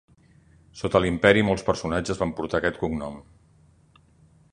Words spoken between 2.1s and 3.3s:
van portar aquest cognom.